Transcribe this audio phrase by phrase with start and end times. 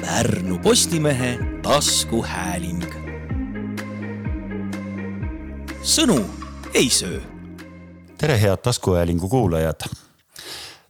[0.00, 2.84] Pärnu Postimehe taskuhääling.
[5.82, 6.24] sõnu
[6.74, 7.20] ei söö.
[8.18, 9.80] tere, head taskuhäälingu kuulajad.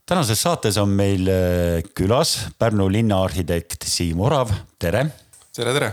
[0.07, 5.07] tänases saates on meil äh, külas Pärnu linnaarhitekt Siim Orav, tere.
[5.57, 5.93] tere, tere.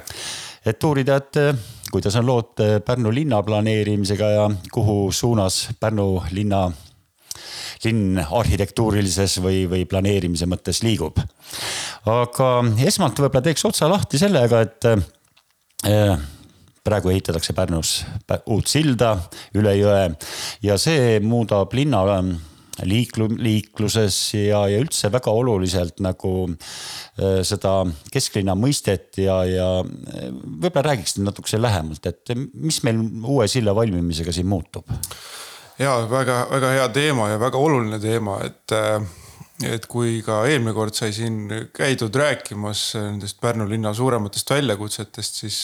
[0.65, 1.55] et uurida, et äh,
[1.91, 6.71] kuidas on lood äh, Pärnu linna planeerimisega ja kuhu suunas Pärnu linna
[7.83, 11.19] linn arhitektuurilises või, või planeerimise mõttes liigub.
[12.05, 12.49] Aga
[12.85, 14.89] esmalt võib-olla teeks otsa lahti sellega, et
[15.89, 16.17] äh,
[16.85, 17.99] praegu ehitatakse Pärnus
[18.53, 19.15] uut silda
[19.57, 20.09] üle jõe
[20.65, 22.35] ja see muudab linna ähm,
[22.83, 27.77] liiklu-, liikluses ja, ja üldse väga oluliselt nagu äh, seda
[28.13, 34.35] kesklinna mõistet ja, ja äh, võib-olla räägiksite natukese lähemalt, et mis meil uue silla valmimisega
[34.35, 34.89] siin muutub?
[35.79, 38.99] ja väga-väga hea teema ja väga oluline teema, et, äh,
[39.63, 41.45] et kui ka eelmine kord sai siin
[41.75, 45.59] käidud rääkimas nendest Pärnu linna suurematest väljakutsetest, siis,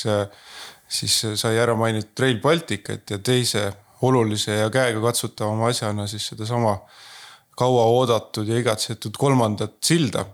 [0.88, 3.66] siis sai ära mainitud Rail Balticut ja teise
[4.07, 6.77] olulise ja käegakatsutavama asjana siis sedasama
[7.57, 10.25] kauaoodatud ja igatsetud kolmandat silda.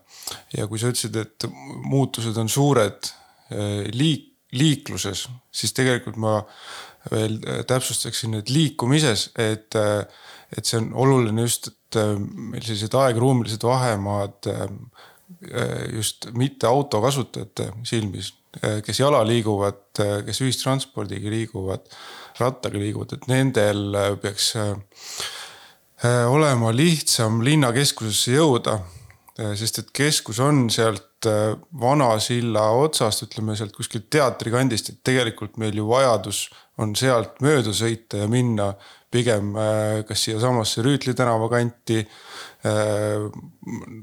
[0.57, 1.45] ja kui sa ütlesid, et
[1.87, 6.41] muutused on suured äh, liik-, liikluses, siis tegelikult ma
[7.11, 10.03] veel äh, täpsustaksin, et liikumises, et, äh,
[10.55, 14.51] et see on oluline just, et äh, meil sellised aegruumilised vahemaad
[15.91, 18.31] just mitte auto kasutajate silmis,
[18.83, 21.83] kes jala liiguvad, kes ühistranspordiga liiguvad,
[22.39, 24.53] rattaga liiguvad, et nendel peaks
[26.31, 28.79] olema lihtsam linnakeskusesse jõuda.
[29.59, 31.27] sest et keskus on sealt
[31.79, 36.47] vana silla otsast, ütleme sealt kuskilt teatri kandist, et tegelikult meil ju vajadus
[36.81, 38.71] on sealt mööda sõita ja minna
[39.11, 42.01] pigem äh, kas siiasamasse Rüütli tänava kanti.
[42.67, 43.27] Äh,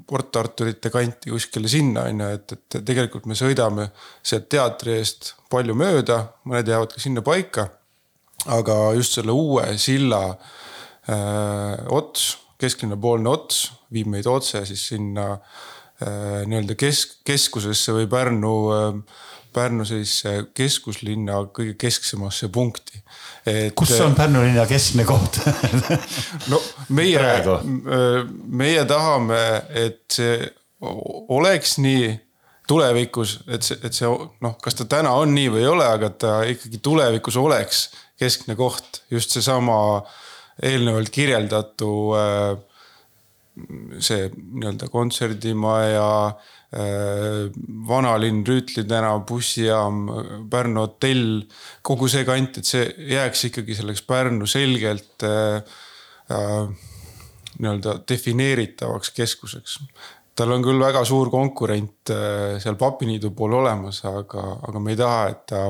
[0.06, 3.88] Port Arturite kanti kuskile sinna on ju, et, et tegelikult me sõidame
[4.24, 7.68] sealt teatri eest palju mööda, mõned jäävad ka sinna paika.
[8.46, 10.18] aga just selle uue silla
[11.08, 15.38] öö, äh, ots, kesklinnapoolne ots viib meid otse siis sinna
[16.04, 18.90] nii-öelda kesk, keskusesse või Pärnu öö,
[19.54, 23.00] Pärnu sellise keskuslinna kõige kesksemasse punkti.
[23.76, 25.40] kus on Pärnu linna keskne koht?
[26.52, 26.60] No
[26.94, 27.22] meie,
[28.46, 30.38] meie tahame, et see
[31.34, 32.10] oleks nii
[32.68, 34.08] tulevikus, et see, et see
[34.44, 37.86] noh, kas ta täna on nii või ei ole, aga ta ikkagi tulevikus oleks
[38.20, 39.76] keskne koht, just seesama
[40.62, 41.90] eelnevalt kirjeldatu
[44.02, 46.53] see nii-öelda kontserdimaja Äh,
[47.88, 50.08] vanalinn, Rüütli tänav, bussijaam,
[50.50, 51.44] Pärnu hotell,
[51.86, 55.62] kogu see kant, et see jääks ikkagi selleks Pärnu selgelt äh,
[56.34, 56.90] äh,
[57.60, 59.78] nii-öelda defineeritavaks keskuseks
[60.34, 64.98] tal on küll väga suur konkurent äh, seal papiniidu pool olemas, aga, aga me ei
[64.98, 65.62] taha, et ta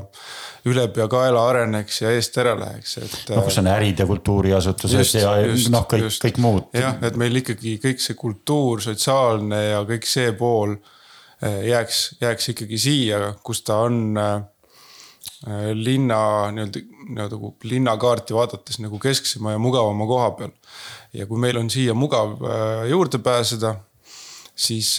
[0.70, 3.19] ülepeakaela areneks ja eest ära läheks, et.
[3.34, 5.37] no kus on ärid ja kultuuriasutused ja
[5.75, 6.72] noh, kõik, kõik muud.
[6.81, 10.94] jah, et meil ikkagi kõik see kultuur, sotsiaalne ja kõik see pool äh,
[11.43, 14.43] jääks, jääks ikkagi siia, kus ta on äh,
[15.75, 20.55] linna nii-öelda, nii-öelda nagu linnakaarti vaadates nagu kesksema ja mugavama koha peal.
[21.12, 22.39] ja kui meil on siia mugav
[22.91, 23.75] juurde pääseda
[24.55, 24.97] siis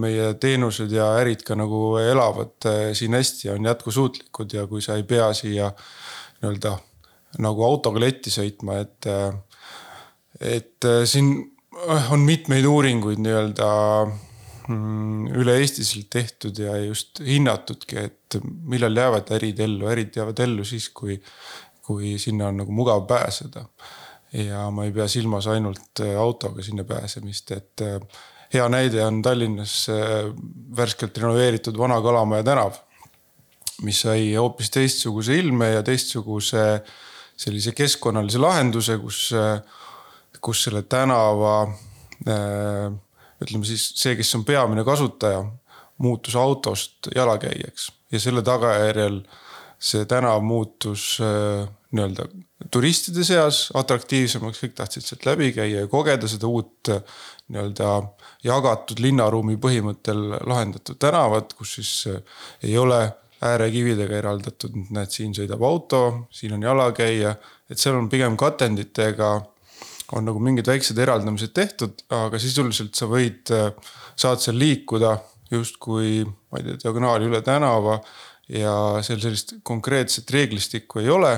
[0.00, 4.96] meie teenused ja ärid ka nagu elavad siin hästi ja on jätkusuutlikud ja kui sa
[4.96, 5.70] ei pea siia
[6.40, 6.76] nii-öelda
[7.44, 9.10] nagu autoga letti sõitma, et.
[10.40, 11.28] Et siin
[12.10, 13.66] on mitmeid uuringuid nii-öelda
[14.68, 20.88] mm, üle-eestiliselt tehtud ja just hinnatudki, et millal jäävad ärid ellu, ärid jäävad ellu siis,
[20.88, 21.20] kui,
[21.84, 23.66] kui sinna on nagu mugav pääseda.
[24.34, 27.82] ja ma ei pea silmas ainult autoga sinna pääsemist, et
[28.54, 30.30] hea näide on Tallinnas äh,
[30.76, 32.80] värskelt renoveeritud Vana Kalamaja tänav.
[33.82, 36.84] mis sai hoopis teistsuguse ilme ja teistsuguse
[37.36, 39.58] sellise keskkonnalise lahenduse, kus, äh,
[40.40, 41.56] kus selle tänava
[42.28, 42.94] äh,
[43.44, 45.44] ütleme siis see, kes on peamine kasutaja,
[46.02, 47.90] muutus autost jalakäijaks.
[48.12, 49.20] Ja selle tagajärjel
[49.84, 51.18] see tänav muutus
[51.94, 52.26] nii-öelda
[52.72, 56.90] turistide seas atraktiivsemaks, kõik tahtsid sealt läbi käia ja kogeda seda uut
[57.52, 57.90] nii-öelda
[58.46, 62.22] jagatud linnaruumi põhimõttel lahendatud tänavad, kus siis eh,
[62.64, 63.02] ei ole
[63.44, 66.00] äärekividega eraldatud, näed, siin sõidab auto,
[66.32, 67.34] siin on jalakäija,
[67.68, 69.34] et seal on pigem katenditega
[70.12, 73.72] on nagu mingid väiksed eraldamised tehtud, aga sisuliselt sa võid, eh,
[74.16, 75.16] saad seal liikuda
[75.50, 77.98] justkui, ma ei tea, diagonaali üle tänava
[78.52, 78.74] ja
[79.06, 81.34] seal sellist konkreetset reeglistikku ei ole.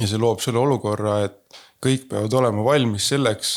[0.00, 3.50] ja see loob selle olukorra, et kõik peavad olema valmis selleks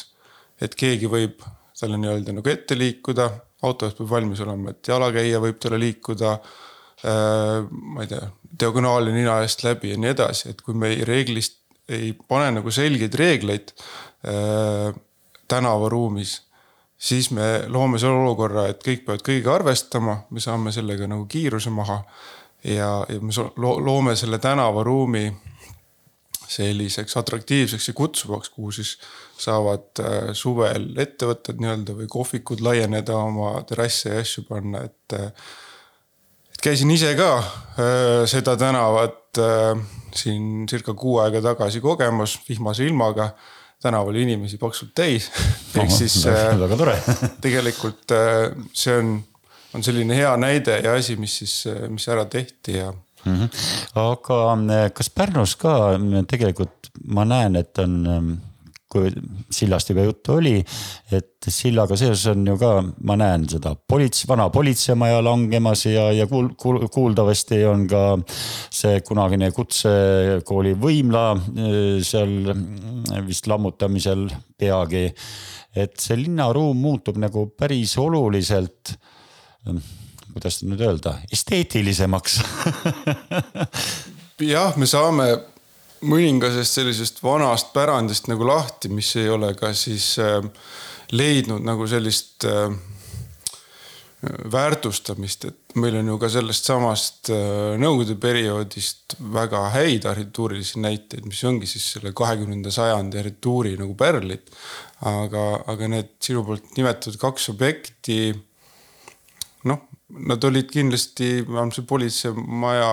[0.64, 1.44] et keegi võib
[1.76, 3.28] talle nii-öelda nagu ette liikuda,
[3.66, 7.66] autojuht peab valmis olema, et jalakäija võib talle liikuda äh,.
[7.68, 8.30] ma ei tea,
[8.60, 11.60] diagonaali nina eest läbi ja nii edasi, et kui me ei reeglist
[11.90, 13.74] ei pane nagu selgeid reegleid
[14.26, 14.96] äh,
[15.48, 16.40] tänavaruumis
[16.98, 21.74] siis me loome selle olukorra, et kõik peavad kõigiga arvestama, me saame sellega nagu kiiruse
[21.74, 22.04] maha.
[22.64, 25.28] ja, ja me loome selle tänavaruumi
[26.48, 28.96] selliseks atraktiivseks ja kutsuvaks, kuhu siis
[29.38, 35.14] saavad äh, suvel ettevõtted nii-öelda või kohvikud laieneda, oma terrasse ja asju panna, et.
[36.54, 39.25] et käisin ise ka äh, seda tänavat äh,
[40.16, 43.30] siin circa kuu aega tagasi kogemas vihmase ilmaga
[43.84, 45.30] tänav oli inimesi paksult täis
[45.82, 46.20] ehk siis
[46.64, 46.98] väga tore
[47.46, 48.16] tegelikult
[48.74, 49.16] see on,
[49.76, 51.58] on selline hea näide ja asi, mis siis,
[51.90, 53.36] mis ära tehti ja mm.
[53.36, 53.50] -hmm.
[54.02, 55.78] aga kas Pärnus ka
[56.28, 58.40] tegelikult ma näen, et on
[58.95, 59.12] kui
[59.53, 60.56] sillast juba juttu oli,
[61.15, 62.71] et sillaga seoses on ju ka,
[63.07, 68.03] ma näen seda politsei, vana politseimaja langemas ja, ja kuul-, kuul, kuuldavasti on ka
[68.74, 71.25] see kunagine kutsekooli võimla
[72.06, 72.53] seal
[73.27, 75.09] vist lammutamisel peagi.
[75.75, 78.95] et see linnaruum muutub nagu päris oluliselt
[80.36, 82.39] kuidas nüüd öelda, esteetilisemaks
[84.53, 85.30] jah, me saame
[86.06, 90.42] mõningasest sellisest vanast pärandist nagu lahti, mis ei ole ka siis äh,
[91.12, 92.69] leidnud nagu sellist äh,
[94.52, 101.25] väärtustamist, et meil on ju ka sellest samast äh, nõukogude perioodist väga häid arhitektuurilisi näiteid,
[101.28, 104.50] mis ongi siis selle kahekümnenda sajandi arhitektuuri nagu pärlid.
[105.06, 108.34] aga, aga need sinu poolt nimetatud kaks objekti,
[110.10, 112.90] nad olid kindlasti, vähemalt see politseimaja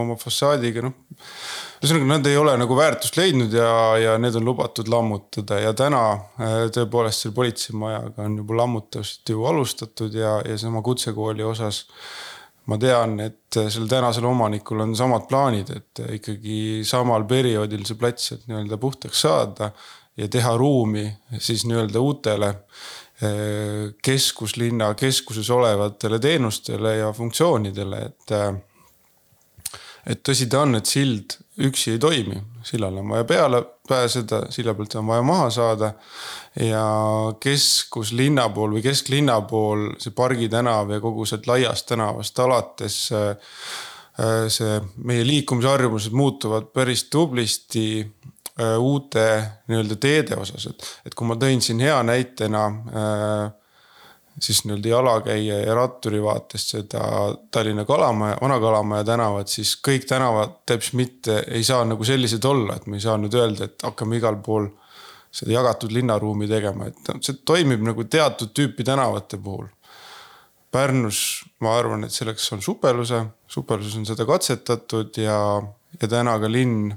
[0.00, 0.94] oma fassaadiga, noh
[1.84, 3.70] ühesõnaga, nad ei ole nagu väärtust leidnud ja,
[4.00, 6.04] ja need on lubatud lammutada ja täna
[6.40, 11.84] äh, tõepoolest selle politseimajaga on juba lammutamist ju alustatud ja, ja sama kutsekooli osas.
[12.64, 18.30] ma tean, et sellel tänasel omanikul on samad plaanid, et ikkagi samal perioodil see plats
[18.30, 19.68] sealt nii-öelda puhtaks saada
[20.16, 21.04] ja teha ruumi
[21.38, 22.54] siis nii-öelda uutele
[24.02, 28.54] keskuslinna keskuses olevatele teenustele ja funktsioonidele, et äh,
[30.06, 34.74] et tõsi ta on, et sild üksi ei toimi, sillale on vaja peale pääseda, silla
[34.76, 35.92] pealt on vaja maha saada.
[36.60, 36.84] ja
[37.40, 42.98] keskuslinna pool või kesklinna pool, see Pargi tänav ja kogu sealt Laiast tänavast alates.
[43.12, 48.33] Äh, see meie liikumisharjumused muutuvad päris tublisti äh,
[48.78, 49.26] uute
[49.66, 53.52] nii-öelda teede osas, et, et kui ma tõin siin hea näitena äh,
[54.38, 57.02] siis nii-öelda jalakäija ja ratturi vaatest seda
[57.50, 62.86] Tallinna Kalamaja, Vana-Kalamaja tänavat, siis kõik tänavad täpselt mitte ei saa nagu sellised olla, et
[62.86, 64.68] me ei saa nüüd öelda, et hakkame igal pool
[65.34, 69.66] seda jagatud linnaruumi tegema, et see toimib nagu teatud tüüpi tänavate puhul.
[70.74, 75.38] Pärnus ma arvan, et selleks on supeluse, supeluses on seda katsetatud ja,
[76.00, 76.90] ja täna ka linn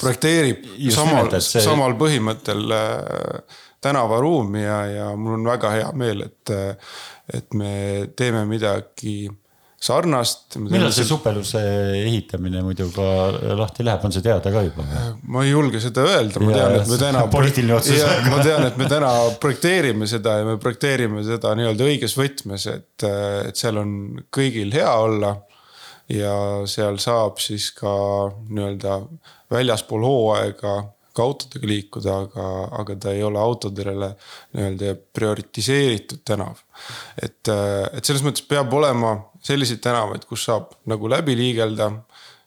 [0.00, 1.62] projekteerib Just samal, see...
[1.64, 6.54] samal põhimõttel äh, tänavaruumi ja, ja mul on väga hea meel, et,
[7.38, 7.72] et me
[8.18, 9.26] teeme midagi
[9.86, 10.56] sarnast.
[10.56, 11.60] millal see supeluse
[12.00, 13.06] ehitamine muidu ka
[13.58, 14.86] lahti läheb, on see teada ka juba?
[15.28, 17.24] ma ei julge seda öelda, ma tean, et me täna.
[17.36, 18.04] poliitiline otsus.
[18.30, 19.12] ma tean, et me täna
[19.42, 23.08] projekteerime seda ja me projekteerime seda nii-öelda õiges võtmes, et,
[23.50, 23.92] et seal on
[24.34, 25.36] kõigil hea olla.
[26.08, 26.34] Ja
[26.70, 27.92] seal saab siis ka
[28.48, 29.00] nii-öelda
[29.50, 30.76] väljaspool hooaega
[31.16, 32.46] ka autodega liikuda, aga,
[32.82, 34.10] aga ta ei ole autodele
[34.56, 36.60] nii-öelda prioritiseeritud tänav.
[37.22, 41.92] et, et selles mõttes peab olema selliseid tänavaid, kus saab nagu läbi liigelda.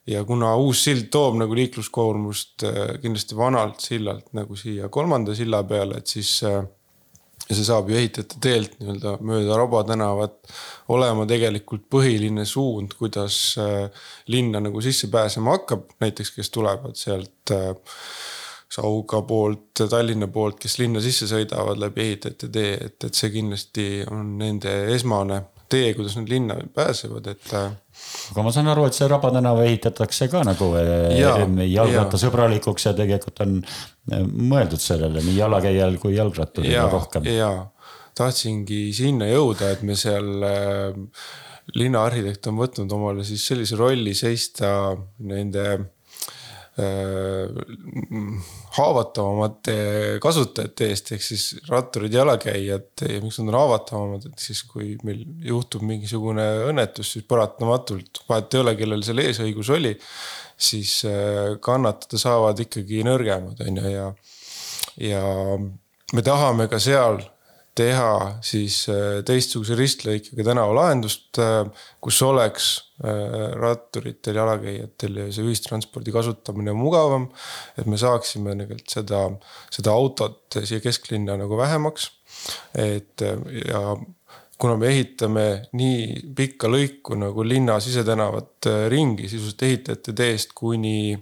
[0.10, 5.64] ja kuna uus sild toob nagu liikluskoormust äh, kindlasti vanalt sillalt nagu siia kolmanda silla
[5.64, 6.64] peale, et siis äh,
[7.50, 10.52] ja see saab ju ehitajate teelt nii-öelda mööda Raba tänavat
[10.94, 13.88] olema tegelikult põhiline suund, kuidas äh,
[14.30, 17.74] linna nagu sisse pääsema hakkab, näiteks kes tulevad sealt äh,
[18.70, 23.86] Sauga poolt, Tallinna poolt, kes linna sisse sõidavad läbi ehitajate tee, et, et see kindlasti
[24.14, 25.40] on nende esmane
[25.74, 27.56] tee, kuidas nad linna pääsevad, et.
[28.30, 33.44] Aga ma saan aru, et see Raba tänav ehitatakse ka nagu äh, jalgrattasõbralikuks ja tegelikult
[33.46, 37.30] on äh, mõeldud sellele nii jalakäijal kui jalgratturil rohkem.
[37.34, 37.52] ja,
[38.18, 40.44] tahtsingi sinna jõuda, et me seal
[41.78, 44.70] linnaarhitekt on võtnud omale siis sellise rolli seista
[45.22, 45.66] nende
[48.78, 49.76] haavatavamate
[50.24, 55.24] kasutajate eest, ehk siis ratturid, jalakäijad ja miks nad on haavatavamad, et siis kui meil
[55.46, 59.96] juhtub mingisugune õnnetus, siis paratamatult vahet ei ole, kellel seal eesõigus oli.
[60.60, 64.08] siis äh, kannatada saavad ikkagi nõrgemad, on ju, ja,
[65.00, 65.24] ja
[66.14, 67.22] me tahame ka seal
[67.80, 71.40] teha siis äh, teistsuguse ristlõikega tänavalahendust,
[72.04, 77.30] kus oleks ratturitel, jalakäijatel ja see ühistranspordi kasutamine mugavam.
[77.78, 79.22] et me saaksime tegelikult seda,
[79.72, 82.10] seda autot siia kesklinna nagu vähemaks.
[82.76, 83.24] et
[83.66, 83.84] ja
[84.60, 85.46] kuna me ehitame
[85.80, 91.16] nii pikka lõiku nagu linna sisetänavat ringi sisuliselt ehitajate teest kuni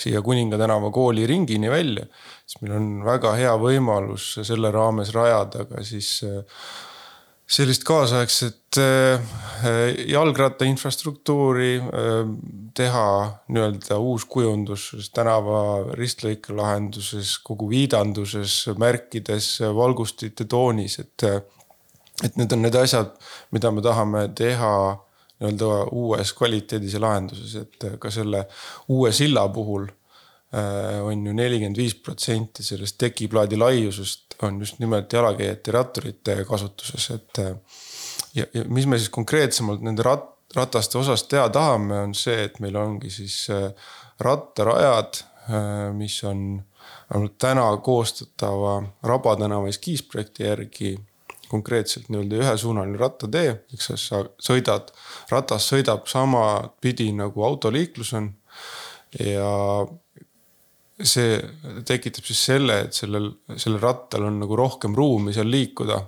[0.00, 2.06] siia Kuninga tänava kooli ringini välja,
[2.46, 6.62] siis meil on väga hea võimalus selle raames rajada ka siis äh,
[7.50, 9.22] sellist kaasaegset äh,
[10.08, 12.18] jalgratta infrastruktuuri, äh,
[12.76, 13.06] teha
[13.50, 21.26] nii-öelda uus kujundus tänava ristlõike lahenduses, kogu viidanduses, märkides, valgustite toonis, et.
[22.20, 23.14] et need on need asjad,
[23.50, 24.72] mida me tahame teha
[25.40, 28.44] nii-öelda uues kvaliteedis ja lahenduses, et ka selle
[28.92, 35.12] uue silla puhul äh, on ju nelikümmend viis protsenti sellest tekiplaadi laiusest on just nimelt
[35.12, 37.38] jalakäijate ja ratturite kasutuses, et.
[37.38, 37.56] Äh,
[38.34, 42.60] ja, ja mis me siis konkreetsemalt nende rat-, rataste osas teha tahame, on see, et
[42.60, 43.70] meil ongi siis äh,
[44.20, 45.24] rattarajad,
[45.96, 46.60] mis on
[47.10, 50.92] vähemalt täna koostatava Raba tänava eskiisprojekti järgi
[51.50, 54.92] konkreetselt nii-öelda ühesuunaline rattatee, eks sa sõidad,
[55.32, 56.44] ratas sõidab sama
[56.80, 58.30] pidi nagu autoliiklus on.
[59.18, 59.50] ja
[61.06, 61.38] see
[61.86, 66.00] tekitab siis selle, et sellel, sellel rattal on nagu rohkem ruumi seal liikuda.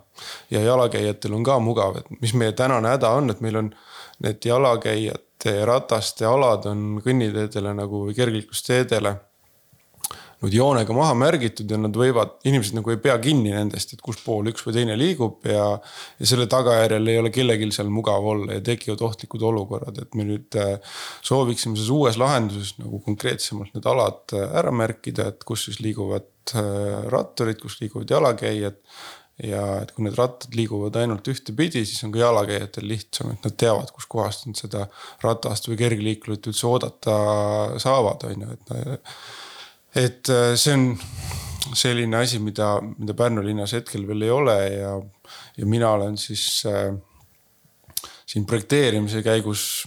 [0.50, 3.74] ja jalakäijatel on ka mugav, et mis meie tänane häda on, et meil on
[4.22, 9.16] need jalakäijate ja rataste alad on kõnniteedele nagu kergliiklusteedele
[10.42, 14.18] nüüd joonega maha märgitud ja nad võivad, inimesed nagu ei pea kinni nendest, et kus
[14.24, 15.68] pool üks või teine liigub ja.
[16.18, 20.26] ja selle tagajärjel ei ole kellelgi seal mugav olla ja tekivad ohtlikud olukorrad, et me
[20.26, 20.76] nüüd äh,
[21.22, 26.56] sooviksime selles uues lahenduses nagu konkreetsemalt need alad äh, ära märkida, et kus siis liiguvad
[26.58, 28.80] äh, ratturid, kus liiguvad jalakäijad
[29.42, 33.54] ja et kui need rattad liiguvad ainult ühtepidi, siis on ka jalakäijatel lihtsam, et nad
[33.58, 34.84] teavad, kuskohast nad seda
[35.22, 37.16] ratast või kergliikurit üldse oodata
[37.82, 38.74] saavad, on ju, et
[39.94, 40.86] et äh, see on
[41.76, 44.92] selline asi, mida, mida Pärnu linnas hetkel veel ei ole ja,
[45.56, 46.94] ja mina olen siis äh,
[48.26, 49.84] siin projekteerimise käigus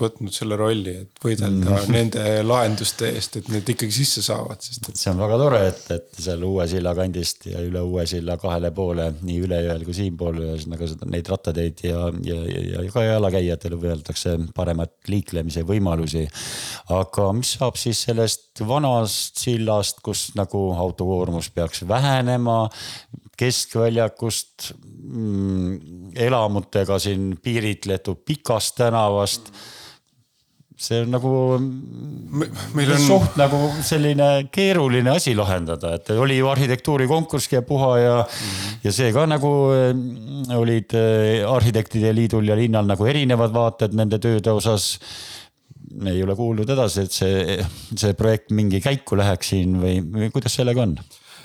[0.00, 1.92] võtnud selle rolli, et võidelda mm.
[1.94, 4.98] nende lahenduste eest, et need ikkagi sisse saavad, sest et.
[4.98, 8.72] see on väga tore, et, et seal Uue silla kandist ja üle Uue silla kahele
[8.74, 13.78] poole, nii üle jõel kui siinpool, ühesõnaga neid rattateid ja, ja, ja, ja ka jalakäijatele
[13.80, 16.26] võetakse paremat liiklemise võimalusi.
[16.94, 22.64] aga mis saab siis sellest vanast sillast, kus nagu autokoormus peaks vähenema,
[23.38, 29.50] keskväljakust mm, elamutega siin piiritletud Pikast tänavast
[30.74, 31.30] see on nagu
[32.74, 38.16] meil on suht nagu selline keeruline asi lahendada, et oli ju arhitektuurikonkurss käib puha ja
[38.24, 38.80] mm, -hmm.
[38.84, 44.18] ja see ka nagu mm, olid äh, arhitektide liidul ja linnal nagu erinevad vaated nende
[44.18, 44.98] tööde osas.
[46.06, 47.64] ei ole kuulnud edasi, et see,
[47.96, 50.96] see projekt mingi käiku läheks siin või, või kuidas sellega on?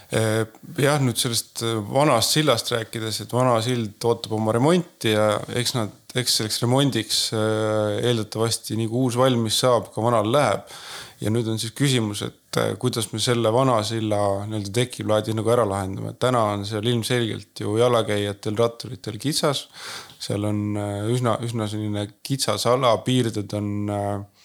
[0.10, 0.42] Eh,
[0.82, 5.76] jah, nüüd sellest eh, vanast sillast rääkides, et vana sild ootab oma remonti ja eks
[5.76, 10.66] nad, eks selleks remondiks eh, eeldatavasti nii kui uus valmis saab, ka vanal läheb.
[11.20, 15.68] ja nüüd on siis küsimus, et kuidas me selle vana silla nii-öelda tekiplaadi nagu ära
[15.68, 19.68] lahendame, et täna on seal ilmselgelt ju jalakäijatel, ratturitel kitsas.
[20.18, 20.80] seal on
[21.12, 24.39] üsna, üsna selline kitsas ala, piirded on äh,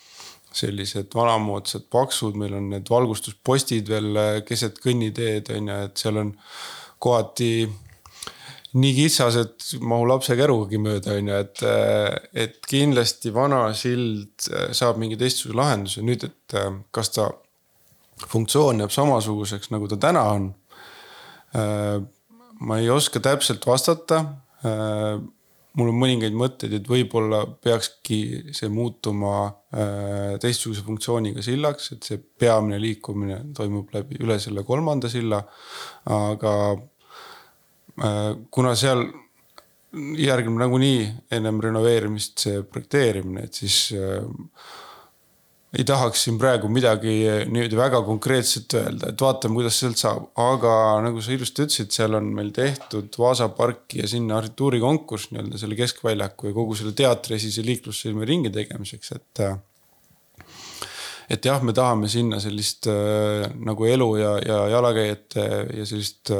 [0.58, 6.20] sellised vanamoodsad paksud, meil on need valgustuspostid veel äh, keset kõnniteed on ju, et seal
[6.22, 6.34] on
[7.02, 7.50] kohati
[8.74, 12.10] nii kitsas, et mahu lapse kärugagi mööda on ju, et, äh,
[12.46, 16.58] et kindlasti vana sild äh, saab mingi teistsuguse lahenduse nüüd, et
[16.94, 17.28] kas ta
[18.30, 20.52] funktsioon jääb samasuguseks, nagu ta täna on.
[22.66, 24.16] ma ei oska täpselt vastata
[25.78, 28.18] mul on mõningaid mõtteid, et võib-olla peakski
[28.54, 35.10] see muutuma äh, teistsuguse funktsiooniga sillaks, et see peamine liikumine toimub läbi üle selle kolmanda
[35.10, 35.42] silla.
[36.14, 39.06] aga äh, kuna seal
[40.18, 41.02] järgneb nagunii
[41.34, 44.22] ennem renoveerimist see projekteerimine, et siis äh,
[45.74, 47.12] ei tahaks siin praegu midagi
[47.50, 52.14] niimoodi väga konkreetset öelda, et vaatame, kuidas sealt saab, aga nagu sa ilusti ütlesid, seal
[52.18, 57.64] on meil tehtud Vaasa parki ja sinna arhitektuurikonkurss nii-öelda selle keskväljaku ja kogu selle teatriesise
[57.66, 59.42] liiklussilme ringi tegemiseks, et.
[61.34, 65.48] et jah, me tahame sinna sellist äh, nagu elu ja, ja jalakäijate
[65.80, 66.30] ja sellist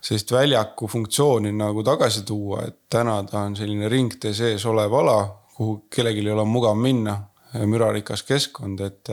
[0.00, 5.18] sellist väljaku funktsiooni nagu tagasi tuua, et täna ta on selline ringtee sees olev ala,
[5.56, 7.18] kuhu kellelgi ei ole mugav minna
[7.66, 9.10] mürarikas keskkond, et,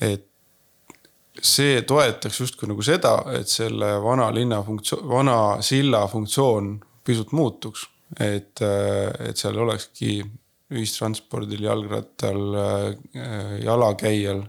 [0.00, 0.26] et
[1.42, 7.88] see toetaks justkui nagu seda, et selle vana linna funktsioon, vana silla funktsioon pisut muutuks.
[8.20, 10.22] et, et seal olekski
[10.70, 12.42] ühistranspordil, jalgrattal,
[13.64, 14.44] jalakäijal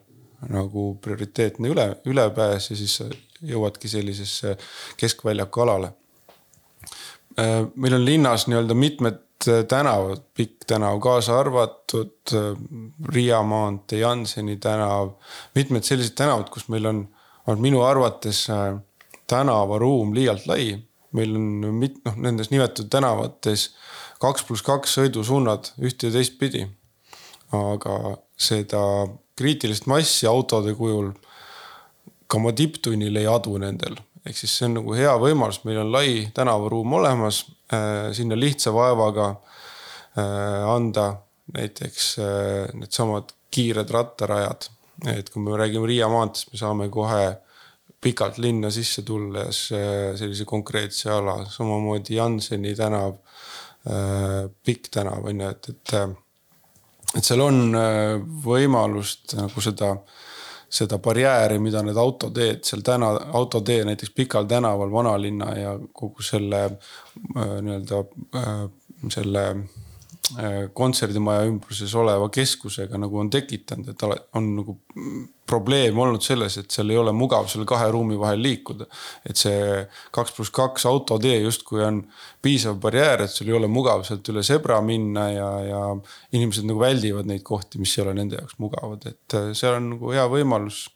[0.51, 2.99] nagu prioriteetne üle, ülepääs ja siis
[3.41, 4.55] jõuadki sellisesse
[4.97, 5.91] keskväljaku alale.
[7.75, 9.21] Meil on linnas nii-öelda mitmed
[9.67, 12.31] tänavad, Pikk tänav kaasa arvatud,
[13.11, 15.11] Riia maantee, Janseni tänav,
[15.55, 17.01] mitmed sellised tänavad, kus meil on,
[17.47, 18.47] on minu arvates
[19.27, 20.77] tänavaruum liialt lai.
[21.11, 23.69] meil on mit-, noh, nendes nimetatud tänavates
[24.19, 26.65] kaks pluss kaks sõidusuunad ühte ja teistpidi.
[27.55, 28.81] aga seda
[29.37, 31.11] kriitilist massi autode kujul
[32.27, 33.95] ka oma tipptunnil ei adu nendel.
[34.25, 38.73] Ehk siis see on nagu hea võimalus, meil on lai tänavaruum olemas äh,, sinna lihtsa
[38.73, 41.11] vaevaga äh, anda
[41.53, 44.69] näiteks äh, needsamad kiired rattarajad.
[45.11, 47.35] et kui me räägime Riia maanteest, me saame kohe
[48.01, 53.17] pikalt linna sisse tulles äh, sellise konkreetse ala, samamoodi Janseni tänav
[53.85, 56.13] äh,, Pikk tänav on ju, et, et äh,
[57.15, 59.93] et seal on äh, võimalust nagu seda,
[60.75, 66.63] seda barjääri, mida need autoteed seal täna, autotee näiteks Pikal tänaval, vanalinna ja kogu selle
[66.65, 68.03] äh, nii-öelda
[68.35, 68.53] äh,
[69.09, 69.45] selle
[70.73, 74.05] kontserdimaja ümbruses oleva keskusega nagu on tekitanud, et
[74.35, 74.75] on nagu
[75.45, 78.87] probleem olnud selles, et seal ei ole mugav selle kahe ruumi vahel liikuda.
[79.29, 79.83] et see
[80.15, 82.01] kaks pluss kaks autotee justkui on
[82.41, 85.83] piisav barjäär, et sul ei ole mugav sealt üle zebra minna ja, ja
[86.33, 89.93] inimesed nagu väldivad neid kohti, mis ei ole nende jaoks mugavad, et äh, seal on
[89.95, 90.87] nagu hea võimalus.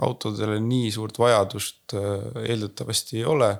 [0.00, 3.50] autodele nii suurt vajadust äh, eeldatavasti ei ole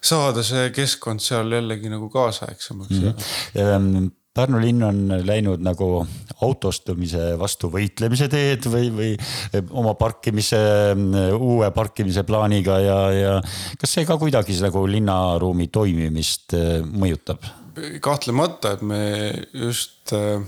[0.00, 3.12] saada see keskkond seal jällegi nagu kaasaegsemaks mm.
[3.12, 4.14] -hmm.
[4.38, 5.86] Pärnu linn on läinud nagu
[6.46, 9.08] autostumise vastu võitlemise teed või, või
[9.80, 10.60] oma parkimise,
[11.34, 13.32] uue parkimise plaaniga ja, ja
[13.80, 17.50] kas see ka kuidagi nagu linnaruumi toimimist äh, mõjutab?
[18.02, 19.02] kahtlemata, et me
[19.54, 20.42] just äh,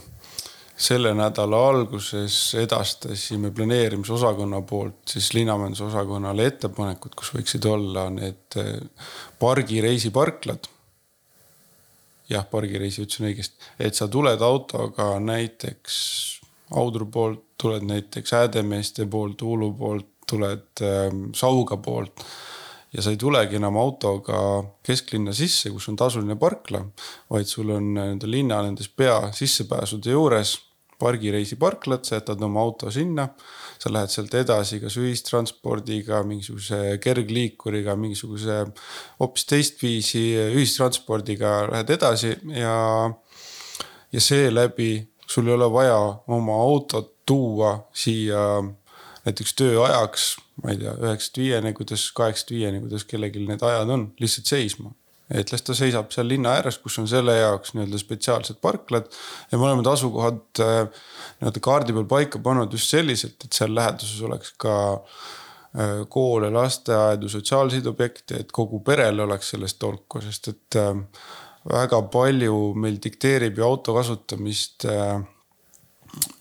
[0.80, 8.76] selle nädala alguses edastasime planeerimisosakonna poolt siis linnamajanduse osakonnale ettepanekud, kus võiksid olla need eh,
[9.38, 10.68] pargireisiparklad.
[12.30, 15.96] jah, pargireisi ütlesin õigesti, et sa tuled autoga näiteks
[16.70, 22.24] Audru poolt, tuled näiteks Häädemeeste poolt, Uulu poolt, tuled äh, Sauga poolt
[22.94, 24.38] ja sa ei tulegi enam autoga
[24.86, 26.84] kesklinna sisse, kus on tasuline parkla,
[27.30, 30.56] vaid sul on nii-öelda linna nendes pea sissepääsude juures
[31.00, 33.28] pargireisi parklad, sa jätad oma auto sinna.
[33.80, 38.58] sa lähed sealt edasi kas ühistranspordiga, mingisuguse kergliikuriga, mingisuguse
[39.22, 42.74] hoopis teistviisi ühistranspordiga lähed edasi ja.
[44.12, 48.62] ja seeläbi sul ei ole vaja oma autot tuua siia
[49.24, 50.24] näiteks tööajaks,
[50.62, 54.92] ma ei tea, üheksast viieni, kuidas kaheksast viieni, kuidas kellelgi need ajad on, lihtsalt seisma
[55.30, 59.06] et las ta seisab seal linna ääres, kus on selle jaoks nii-öelda spetsiaalsed parklad.
[59.50, 60.80] ja me oleme need asukohad äh,
[61.40, 67.30] nii-öelda kaardi peal paika pannud just selliselt, et seal läheduses oleks ka äh, koole, lasteaedu,
[67.30, 70.94] sotsiaalseid objekte, et kogu perel oleks sellest tolku, sest et äh,
[71.70, 74.88] väga palju meil dikteerib ju auto kasutamist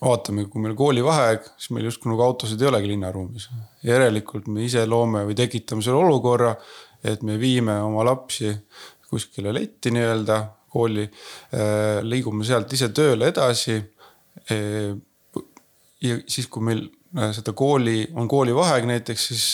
[0.02, 3.50] vaatame, kui meil koolivaheaeg, siis meil justkui nagu autosid ei olegi linnaruumis.
[3.84, 6.56] järelikult me ise loome või tekitame selle olukorra,
[7.04, 8.52] et me viime oma lapsi
[9.10, 11.06] kuskile letti nii-öelda kooli,
[11.54, 13.80] äh, liigume sealt ise tööle edasi.
[14.54, 14.94] Äh,
[16.06, 16.84] ja siis, kui meil
[17.18, 19.48] äh, seda kooli, on koolivaheaeg näiteks, siis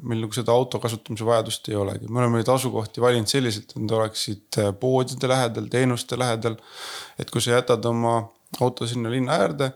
[0.00, 2.08] meil nagu seda auto kasutamise vajadust ei olegi.
[2.08, 6.56] me oleme neid asukohti valinud selliselt, et nad oleksid poodide lähedal, teenuste lähedal.
[7.18, 8.22] et kui sa jätad oma
[8.60, 9.72] auto sinna linna äärde,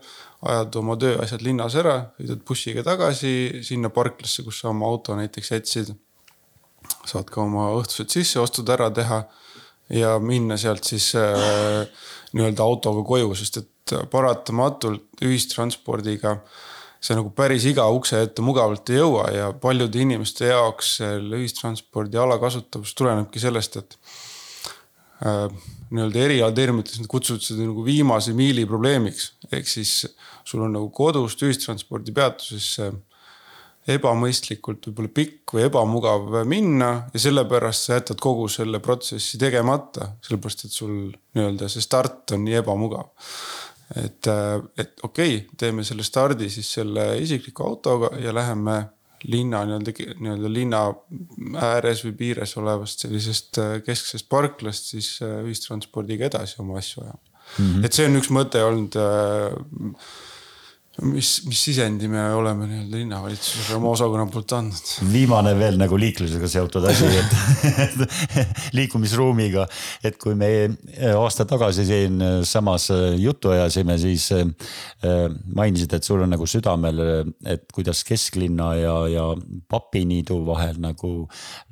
[0.47, 5.51] ajad oma tööasjad linnas ära, sõidad bussiga tagasi sinna parklasse, kus sa oma auto näiteks
[5.51, 5.95] jätsid
[7.07, 9.23] saad ka oma õhtused sisseostud ära teha
[9.93, 11.85] ja minna sealt siis äh,
[12.35, 16.37] nii-öelda autoga koju, sest et paratamatult ühistranspordiga
[16.99, 22.19] see nagu päris iga ukse ette mugavalt ei jõua ja paljude inimeste jaoks selle ühistranspordi
[22.19, 23.97] alakasutavus tulenebki sellest, et
[25.23, 25.45] äh,
[25.93, 29.31] nii-öelda erialaterminites nad kutsuvad seda nagu viimase miili probleemiks.
[29.51, 30.07] ehk siis
[30.43, 32.91] sul on nagu kodust ühistranspordipeatusesse
[33.87, 40.67] ebamõistlikult võib-olla pikk või ebamugav minna ja sellepärast sa jätad kogu selle protsessi tegemata, sellepärast
[40.67, 40.97] et sul
[41.37, 43.07] nii-öelda see start on nii ebamugav.
[43.95, 44.27] et,
[44.77, 48.81] et okei okay,, teeme selle stardi siis selle isikliku autoga ja läheme
[49.23, 50.81] linna nii-öelda, nii-öelda linna
[51.71, 57.19] ääres või piires olevast sellisest äh, kesksest parklast siis äh, ühistranspordiga edasi oma asju ajama
[57.19, 57.65] mm.
[57.65, 57.85] -hmm.
[57.85, 59.55] et see on üks mõte olnud äh,
[61.01, 64.93] mis, mis sisendi me oleme nii-öelda linnavalitsusele oma osakonna poolt andnud?
[65.11, 67.09] viimane veel nagu liiklusega seotud asi,
[67.83, 67.99] et
[68.77, 69.67] liikumisruumiga,
[70.07, 70.49] et kui me
[71.13, 72.89] aasta tagasi siinsamas
[73.21, 74.29] juttu ajasime, siis
[75.53, 77.03] mainisid, et sul on nagu südamel,
[77.45, 79.27] et kuidas kesklinna ja, ja
[79.69, 81.11] papiniidu vahel nagu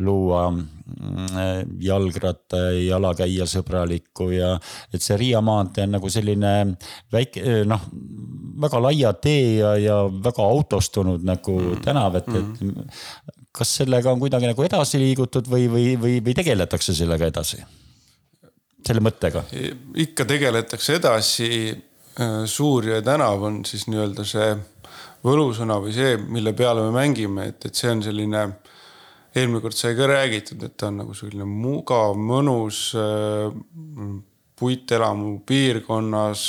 [0.05, 4.53] luua mm, jalgratta, jalakäija sõbralikku ja
[4.93, 6.53] et see Riia maantee on nagu selline
[7.13, 7.89] väike noh,
[8.61, 11.81] väga laia tee ja, ja väga autostunud nagu mm.
[11.85, 12.99] tänav, et, et mm.
[13.55, 17.63] kas sellega on kuidagi nagu edasi liigutud või, või, või, või tegeletakse sellega edasi?
[18.85, 19.41] selle mõttega?
[19.97, 21.49] ikka tegeletakse edasi.
[22.15, 24.53] Äh, Suurjõe tänav on siis nii-öelda see
[25.25, 28.45] võlusõna või see, mille peale me mängime, et, et see on selline
[29.35, 33.49] eelmine kord sai ka räägitud, et ta on nagu selline mugav, mõnus äh,
[34.55, 36.43] puitelamu piirkonnas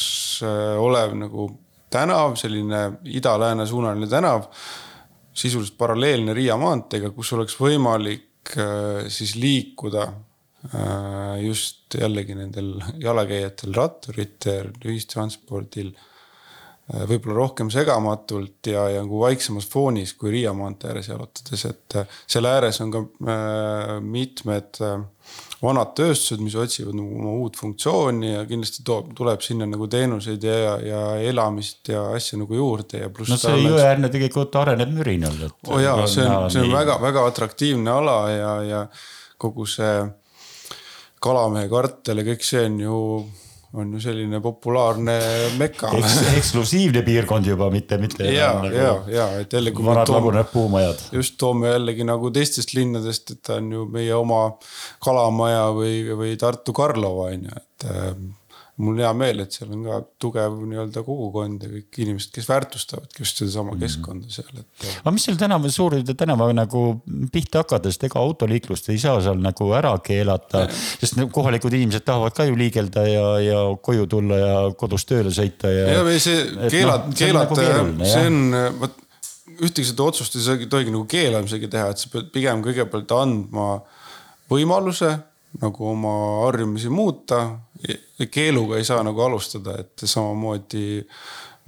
[0.46, 1.48] äh, olev nagu
[1.96, 2.82] tänav, selline
[3.18, 4.46] ida-lääne suunaline tänav,
[5.36, 13.74] sisuliselt paralleelne Riia maanteega, kus oleks võimalik äh, siis liikuda äh, just jällegi nendel jalakäijatel,
[13.76, 21.12] ratturitel, ühistranspordil äh, võib-olla rohkem segamatult ja, ja nagu vaiksemas foonis kui Riia maantee ääres
[21.12, 23.04] jalutades, et selle ääres on ka
[24.00, 24.80] mitmed
[25.62, 30.44] vanad tööstused, mis otsivad nagu oma uut funktsiooni ja kindlasti toob, tuleb sinna nagu teenuseid
[30.44, 33.32] ja, ja elamist ja asju nagu juurde ja pluss.
[33.32, 37.94] no see jõeäärne tegelikult areneb mürinal, oo oh jaa, see on, see on väga-väga atraktiivne
[37.94, 38.84] ala ja, ja
[39.40, 39.96] kogu see
[41.26, 42.96] Kalamehe kartel ja kõik see on ju
[43.72, 45.16] on ju selline populaarne
[45.58, 46.16] meka Eks,.
[46.36, 48.24] eksklusiivne piirkond juba, mitte, mitte.
[48.32, 49.72] ja ja, ja et jälle.
[49.84, 51.02] vanad lagunevad puumajad.
[51.12, 54.42] just toome jällegi nagu teistest linnadest, et ta on ju meie oma
[55.04, 57.88] Kalamaja või, või Tartu Karlova on ju, et
[58.76, 63.22] mul hea meel, et seal on ka tugev nii-öelda kogukond ja kõik inimesed, kes väärtustavadki
[63.22, 63.84] just sedasama mm -hmm.
[63.86, 64.88] keskkonda seal, et.
[65.00, 66.82] aga mis seal tänava, Suuride tänava nagu
[67.32, 70.66] pihta hakata, sest ega autoliiklust ei saa seal nagu ära keelata.
[71.00, 75.72] sest kohalikud inimesed tahavad ka ju liigelda ja, ja koju tulla ja kodus tööle sõita
[75.72, 75.88] ja.
[75.96, 79.02] ja või see keelata no,, keelata, nagu see on, vot
[79.56, 83.80] ühtegi seda otsust ei tohigi nagu keelamisega teha, et sa pead pigem kõigepealt andma
[84.52, 85.14] võimaluse
[85.62, 86.12] nagu oma
[86.44, 87.42] harjumusi muuta.
[88.32, 91.02] Keeluga ei saa nagu alustada, et samamoodi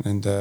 [0.07, 0.37] nende,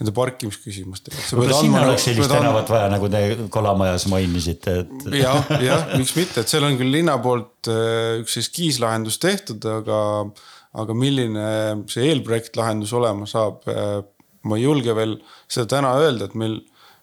[0.00, 1.20] nende parkimisküsimustega.
[1.30, 3.22] võib-olla siin oleks sellist tänavat vaja, nagu te
[3.54, 5.06] Kolamajas mainisite, et.
[5.20, 10.00] jah, jah, miks mitte, et seal on küll linna poolt äh, üks eskiislahendus tehtud, aga,
[10.82, 11.48] aga milline
[11.92, 14.00] see eelprojektlahendus olema saab, äh,
[14.44, 16.58] ma ei julge veel seda täna öelda, et meil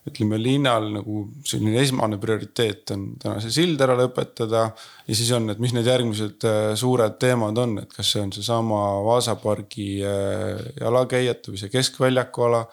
[0.09, 4.63] ütleme linnal nagu selline esmane prioriteet on täna see sild ära lõpetada.
[5.07, 8.33] ja siis on, et mis need järgmised äh, suured teemad on, et kas see on
[8.33, 12.63] seesama Vaasa pargi äh, jalakäijate või see keskväljaku ala.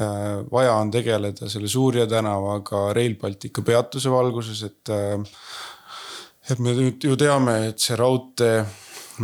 [0.00, 4.96] Äh, vaja on tegeleda selle Suurja tänavaga Rail Baltica peatuse valguses, et.
[6.46, 8.60] et me nüüd ju teame, et see raudtee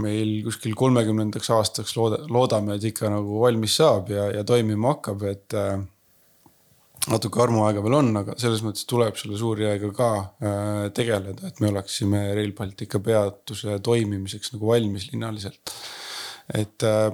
[0.02, 5.22] meil kuskil kolmekümnendaks aastaks looda, loodame, et ikka nagu valmis saab ja, ja toimima hakkab,
[5.30, 5.56] et
[7.10, 11.72] natuke armuaega veel on, aga selles mõttes tuleb selle suurjääga ka äh, tegeleda, et me
[11.72, 15.74] oleksime Rail Baltica peatuse toimimiseks nagu valmis linnaliselt.
[16.54, 17.10] et äh,,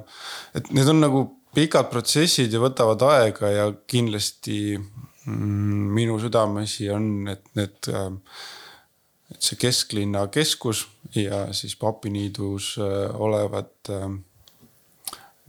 [0.57, 1.25] et need on nagu
[1.57, 8.13] pikad protsessid ja võtavad aega ja kindlasti mm, minu südameasi on, et need äh,
[9.29, 13.91] et see kesklinna keskus ja siis Papiniidus olevad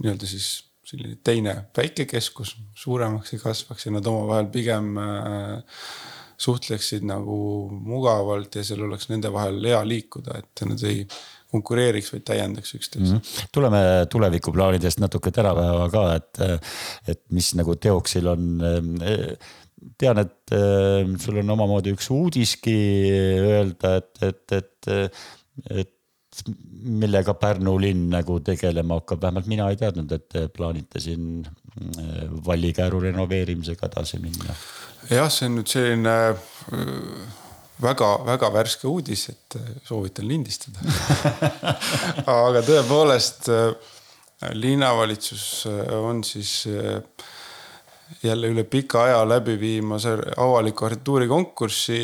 [0.04, 0.50] nii-öelda siis
[0.90, 5.84] selline teine väikekeskus suuremaks ei kasvaks ja nad omavahel pigem äh,
[6.40, 11.04] suhtleksid nagu mugavalt ja seal oleks nende vahel hea liikuda, et nad ei
[11.50, 13.18] konkureeriks, vaid täiendaks üksteist mm.
[13.18, 13.48] -hmm.
[13.54, 16.42] tuleme tulevikuplaanidest natuke tänapäeva ka, et,
[17.08, 18.60] et mis nagu teoksil on.
[19.98, 20.52] tean, et
[21.24, 22.76] sul on omamoodi üks uudiski
[23.40, 25.14] öelda, et, et, et,
[25.70, 25.94] et
[26.48, 32.22] millega Pärnu linn nagu tegelema hakkab, vähemalt mina ei teadnud, et te plaanite siin äh,
[32.46, 34.56] Vallikääru renoveerimisega edasi minna.
[35.10, 36.16] jah, see on nüüd selline
[37.84, 40.80] väga-väga äh, värske uudis, et äh, soovitan lindistada
[42.48, 43.52] aga tõepoolest
[44.56, 45.66] linnavalitsus
[46.00, 46.62] on siis
[48.24, 52.00] jälle üle pika aja läbi viimas avalikku arhitektuurikonkurssi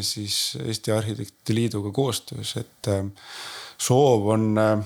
[0.00, 2.88] siis Eesti Arhitektide Liiduga koostöös, et
[3.78, 4.78] soov on äh,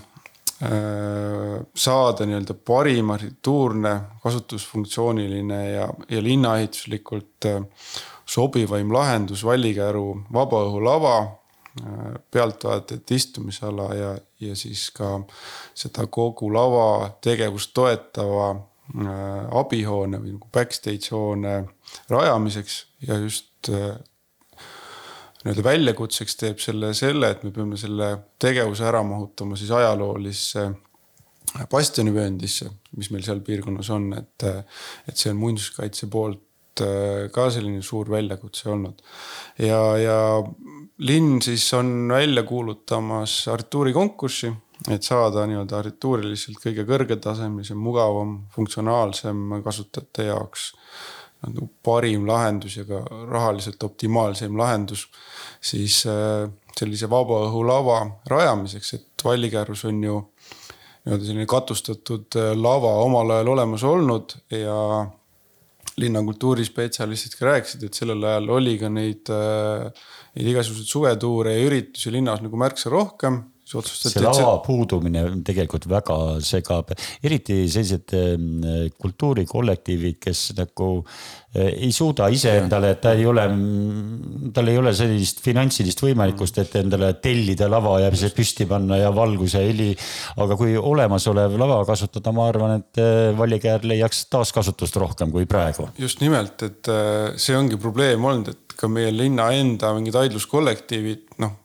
[1.74, 7.62] saada nii-öelda parim arhitektuurne, kasutusfunktsiooniline ja, ja linnaehituslikult äh,
[8.26, 15.18] sobivaim lahendus Vallikäru vabaõhulava, äh, pealtvaatajate istumisala ja, ja siis ka
[15.74, 21.58] seda kogu lava tegevust toetava äh, abihoone või nagu backstage hoone
[22.12, 22.78] rajamiseks
[23.08, 23.96] ja just äh,
[25.42, 30.68] nii-öelda väljakutseks teeb selle selle, et me peame selle tegevuse ära mahutama siis ajaloolisse
[31.72, 34.46] bastionivööndisse, mis meil seal piirkonnas on, et,
[35.08, 39.02] et see on muinsuskaitse poolt äh, ka selline suur väljakutse olnud.
[39.60, 40.18] ja, ja
[41.02, 44.52] linn siis on välja kuulutamas arhitektuurikonkurssi,
[44.90, 50.72] et saada nii-öelda arhitektuuriliselt kõige kõrgetasemelisem, mugavam, funktsionaalsem kasutajate jaoks
[51.42, 55.08] nagu parim lahendus ja ka rahaliselt optimaalsem lahendus
[55.62, 56.46] siis äh,
[56.78, 57.98] sellise vabaõhulava
[58.30, 60.20] rajamiseks, et Vallikäärus on ju
[61.02, 64.78] nii-öelda selline katustatud äh, lava omal ajal olemas olnud ja
[66.00, 69.88] linna kultuurispetsialistid ka rääkisid, et sellel ajal oli ka neid, äh,
[70.36, 74.14] neid igasuguseid suvetuure ja üritusi linnas nagu märksa rohkem siis otsustati.
[74.14, 74.62] see lava see...
[74.66, 76.92] puudumine tegelikult väga segab,
[77.24, 80.88] eriti sellised ehm, kultuurikollektiivid, kes nagu
[81.54, 83.46] eh, ei suuda iseendale, et ta ei ole,
[84.54, 89.12] tal ei ole sellist finantsilist võimalikkust, et endale tellida lava ja see püsti panna ja
[89.14, 89.92] valgus ja heli.
[90.42, 95.88] aga kui olemasolev lava kasutada, ma arvan, et eh, Vallikäär leiaks taaskasutust rohkem kui praegu.
[95.98, 96.92] just nimelt, et
[97.40, 101.61] see ongi probleem olnud, et ka meie linna enda mingid aidluskollektiivid, noh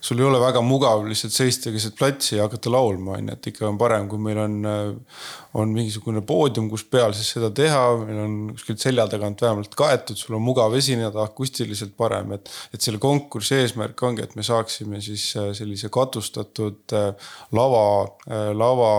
[0.00, 3.48] sul ei ole väga mugav lihtsalt seista keset platsi ja hakata laulma, on ju, et
[3.50, 5.26] ikka on parem, kui meil on, äh,
[5.60, 10.16] on mingisugune poodium, kus peal siis seda teha, meil on kuskilt selja tagant vähemalt kaetud,
[10.16, 12.48] sul on mugav esineda, akustiliselt parem, et.
[12.72, 17.84] et selle konkursi eesmärk ongi, et me saaksime siis äh, sellise katustatud äh, lava,
[18.56, 18.90] lava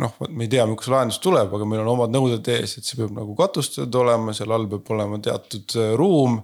[0.00, 2.98] noh, me ei tea, milline lahendus tuleb, aga meil on omad nõuded ees, et see
[3.00, 6.40] peab nagu katustatud olema, seal all peab olema teatud ruum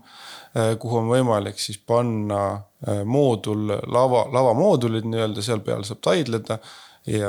[0.81, 6.59] kuhu on võimalik siis panna äh, moodul, lava, lavamoodulid nii-öelda, seal peal saab taidleda.
[7.07, 7.29] ja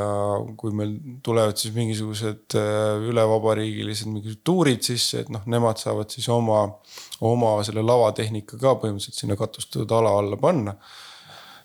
[0.57, 6.25] kui meil tulevad siis mingisugused äh, ülevabariigilised mingisugused tuurid sisse, et noh, nemad saavad siis
[6.33, 6.63] oma,
[7.21, 10.73] oma selle lavatehnika ka põhimõtteliselt sinna katustatud ala alla panna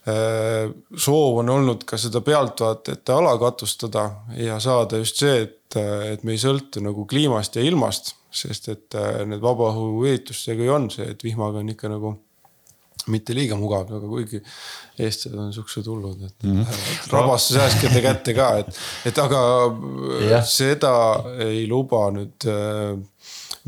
[0.03, 6.35] soov on olnud ka seda pealtvaatajate ala katustada ja saada just see, et, et me
[6.35, 11.25] ei sõltu nagu kliimast ja ilmast sest et äh, need vabaõhuüritustega ju on see, et
[11.25, 12.15] vihmaga on ikka nagu
[13.13, 14.39] mitte liiga mugav, aga kuigi
[15.03, 17.09] eestlased on siuksed hullud, et mm -hmm.
[17.11, 18.79] rabast sääskede kätte ka, et,
[19.11, 19.41] et aga
[20.21, 20.45] yeah.
[20.47, 20.95] seda
[21.43, 22.95] ei luba nüüd äh,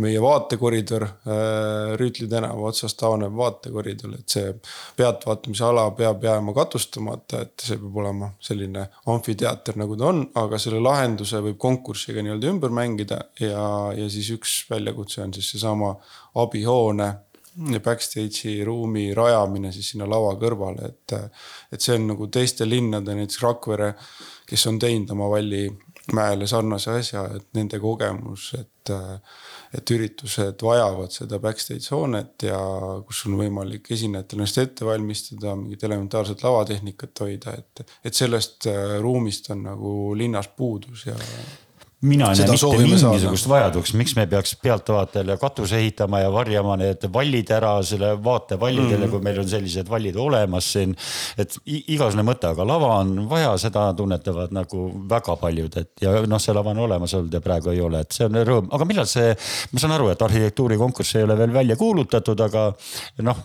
[0.02, 4.52] meie vaatekoridor äh, Rüütli tänava otsast avaneb vaatekoridor, et see
[4.98, 10.58] pealtvaatamise ala peab jääma katustamata, et see peab olema selline amfiteater, nagu ta on, aga
[10.62, 15.94] selle lahenduse võib konkursiga nii-öelda ümber mängida ja, ja siis üks väljakutse on siis seesama
[16.42, 17.12] abihoone
[17.54, 21.14] backstage'i ruumi rajamine siis sinna lava kõrvale, et.
[21.72, 23.92] et see on nagu teiste linnade, näiteks Rakvere,
[24.46, 25.30] kes on teinud oma
[26.04, 28.70] Vallimäele sarnase asja, et nende kogemus, et
[29.74, 32.58] et üritused vajavad seda backstage hoonet ja
[33.08, 38.98] kus on võimalik esinejatel ennast ette valmistada, mingit elementaarset lavatehnikat hoida, et, et sellest äh,
[39.02, 41.16] ruumist on nagu linnas puudus ja
[42.04, 47.06] mina ei näe mitte mingisugust vajadust, miks me peaks pealtvaatajale katuse ehitama ja varjama need
[47.12, 49.10] vallid ära selle vaate vallidele mm, -hmm.
[49.14, 50.94] kui meil on sellised vallid olemas siin.
[51.38, 56.40] et igasugune mõte, aga lava on vaja, seda tunnetavad nagu väga paljud, et ja noh,
[56.40, 59.08] see lava on olemas olnud ja praegu ei ole, et see on rõõm, aga millal
[59.08, 59.34] see.
[59.72, 62.66] ma saan aru, et arhitektuurikonkurss ei ole veel välja kuulutatud, aga
[63.22, 63.44] noh,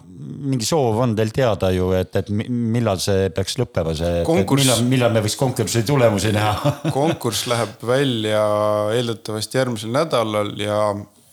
[0.51, 5.15] mingi soov on teil teada ju, et, et millal see peaks lõppema, see millal, millal
[5.15, 8.48] me võiks konkursi tulemusi näha konkurss läheb välja
[8.95, 10.79] eeldatavasti järgmisel nädalal ja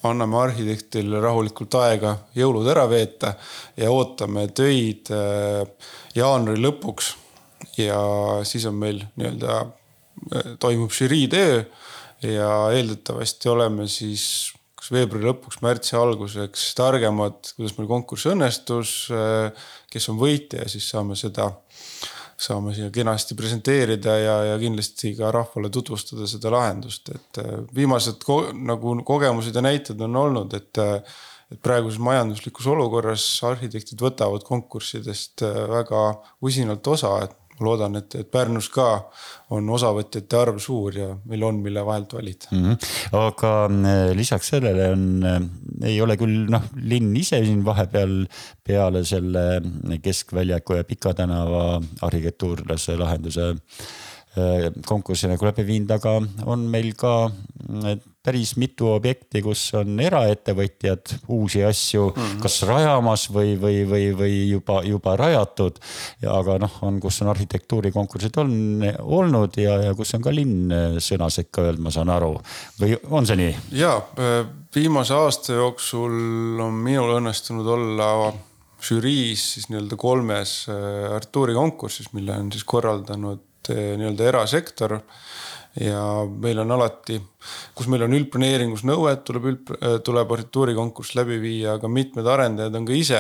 [0.07, 3.35] anname arhitektile rahulikult aega jõulud ära veeta
[3.79, 5.65] ja ootame töid äh,
[6.17, 7.15] jaanuari lõpuks.
[7.79, 7.99] ja
[8.49, 9.57] siis on meil nii-öelda,
[10.35, 11.65] äh, toimub žürii töö
[12.25, 19.69] ja eeldatavasti oleme siis kas veebruari lõpuks, märtsi alguseks targemad, kuidas meil konkurss õnnestus, äh,
[19.91, 21.51] kes on võitja ja siis saame seda
[22.37, 28.20] saame siia kenasti presenteerida ja, ja kindlasti ka rahvale tutvustada seda lahendust, et äh, viimased
[28.27, 31.01] ko nagu kogemused ja näited on olnud, et äh,
[31.46, 36.01] et praeguses majanduslikus olukorras arhitektid võtavad konkurssidest äh, väga
[36.42, 38.88] usinalt osa, et ma loodan, et, et Pärnus ka
[39.57, 42.64] on osavõtjate arv suur ja meil on, mille vahelt valida mm.
[42.64, 43.21] -hmm.
[43.21, 45.40] aga äh, lisaks sellele on, äh,
[45.92, 48.27] ei ole küll noh, linn ise siin vahepeal
[48.64, 49.62] peale selle
[50.03, 53.55] Keskväljaku ja Pika tänava arhitektuurlase lahenduse
[54.87, 57.14] konkursi nagu läbi viinud, aga on meil ka
[58.27, 62.40] päris mitu objekti, kus on eraettevõtjad uusi asju mm -hmm.
[62.42, 65.79] kas rajamas või, või, või, või juba, juba rajatud.
[66.33, 71.31] aga noh, on, kus on arhitektuurikonkursid on olnud ja, ja kus on ka linn sõna
[71.31, 72.35] sekka öelnud, ma saan aru.
[72.81, 73.57] või on see nii?
[73.72, 74.03] ja,
[74.75, 78.33] viimase aasta jooksul on minul õnnestunud olla
[78.83, 84.99] žüriis siis nii-öelda kolmes äh, Artuuri konkursis, mille on siis korraldanud äh, nii-öelda erasektor.
[85.77, 87.19] Ja meil on alati,
[87.77, 89.73] kus meil on üldplaneeringus nõuet, tuleb üld,
[90.07, 93.19] tuleb arhitektuurikonkurss läbi viia, aga mitmed arendajad on ka ise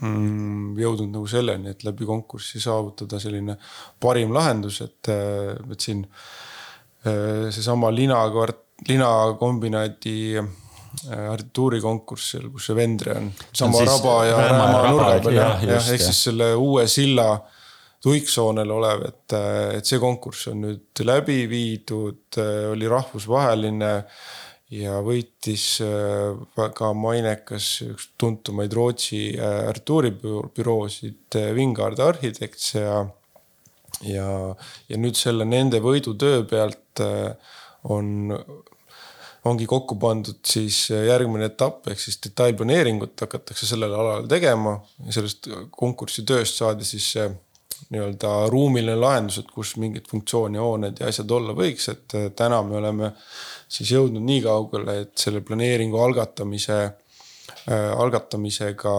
[0.00, 3.54] mm, jõudnud nagu selleni, et läbi konkurssi saavutada selline
[4.02, 6.02] parim lahendus, et, et siin
[7.04, 8.24] seesama lina,
[8.90, 10.18] linakombinaadi
[11.04, 13.30] arhitektuurikonkursil, kus see Vendre on.
[13.52, 17.28] sama raba ja Rääma nurga peal jah, ehk siis selle uue silla
[18.04, 19.36] tuiksoonel olev, et,
[19.78, 22.38] et see konkurss on nüüd läbi viidud,
[22.70, 23.92] oli rahvusvaheline
[24.72, 33.02] ja võitis äh, väga mainekas üks tuntumaid Rootsi äh, arhitektuuribüroosid, Wingard äh, Architects ja,
[34.08, 34.28] ja,
[34.88, 37.02] ja nüüd selle nende võidutöö pealt
[37.90, 38.32] on
[39.44, 44.78] ongi kokku pandud siis järgmine etapp ehk siis detailplaneeringut hakatakse sellel alal tegema
[45.12, 47.26] sellest konkursi tööst saadi siis see
[47.92, 52.62] nii-öelda ruumiline lahendus, et kus mingid funktsiooni hooned ja asjad olla võiks, et äh, täna
[52.66, 53.12] me oleme
[53.68, 58.96] siis jõudnud nii kaugele, et selle planeeringu algatamise äh,, algatamisega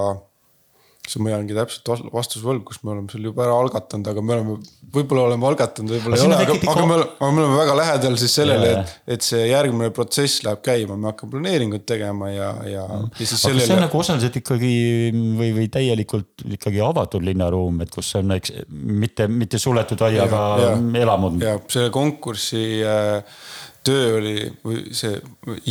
[1.05, 4.35] kas ma jäängi täpselt vastuse võlgu, kus me oleme selle juba ära algatanud, aga me
[4.35, 4.55] oleme,
[4.95, 8.17] võib-olla oleme algatanud, võib-olla ei ole, aga, aga me oleme, aga me oleme väga lähedal
[8.21, 12.85] siis sellele, et, et see järgmine protsess läheb käima, me hakkame planeeringut tegema ja, ja,
[12.89, 13.67] ja siis sellele.
[13.67, 14.73] see on nagu osaliselt ikkagi
[15.13, 20.41] või, või täielikult ikkagi avatud linnaruum, et kus on eks mitte, mitte suletud aiaga
[21.05, 21.37] elamud?
[21.43, 23.37] ja selle konkursi äh,
[23.85, 25.17] töö oli või see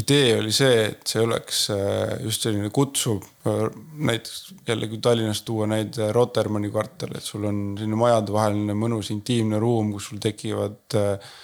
[0.01, 3.25] idee oli see, et see oleks äh, just selline kutsuv.
[3.49, 3.65] Äh,
[4.11, 9.93] näiteks jällegi Tallinnast tuua näide Rotermanni kvartal, et sul on selline majadevaheline mõnus intiimne ruum,
[9.97, 11.35] kus sul tekivad äh,